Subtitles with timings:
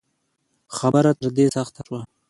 [0.77, 2.01] خبره تر دې سخته شوه